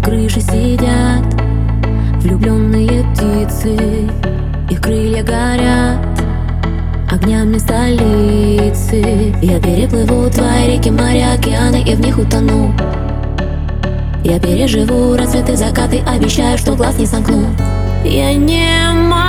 крыше 0.00 0.40
сидят 0.40 1.24
Влюбленные 2.20 3.04
птицы 3.12 3.76
Их 4.70 4.80
крылья 4.80 5.22
горят 5.22 5.98
Огнями 7.10 7.58
столицы. 7.58 9.32
Я 9.40 9.60
переплыву 9.60 10.28
твои 10.30 10.76
реки, 10.76 10.90
моря, 10.90 11.34
океаны 11.34 11.82
И 11.82 11.94
в 11.94 12.00
них 12.00 12.18
утону. 12.18 12.74
Я 14.24 14.40
переживу 14.40 15.16
рассветы, 15.16 15.56
закаты 15.56 16.00
Обещаю, 16.06 16.58
что 16.58 16.74
глаз 16.74 16.98
не 16.98 17.06
сомкну. 17.06 17.46
Я 18.04 18.34
не 18.34 18.92
могу 18.92 19.23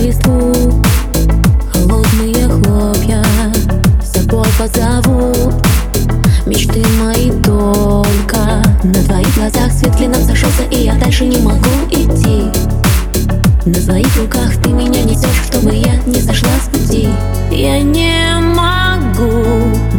листву 0.00 0.82
Холодные 1.72 2.48
хлопья 2.48 3.24
С 4.02 4.12
собой 4.12 4.46
позовут. 4.58 5.54
Мечты 6.46 6.82
мои 7.02 7.30
только 7.42 8.62
На 8.82 9.02
твоих 9.04 9.34
глазах. 9.36 9.72
Свет 9.72 9.94
клином 9.96 10.22
сошелся 10.22 10.62
И 10.70 10.84
я 10.84 10.94
дальше 10.94 11.26
не 11.26 11.38
могу 11.38 11.70
идти. 11.90 12.50
На 13.66 13.80
своих 13.80 14.16
руках 14.16 14.52
ты 14.62 14.70
меня 14.70 15.02
несешь 15.02 15.44
Чтобы 15.46 15.74
я 15.74 15.96
не 16.06 16.20
сошла 16.20 16.50
с 16.64 16.68
пути. 16.68 17.08
Я 17.50 17.80
не 17.80 18.40
могу 18.40 19.89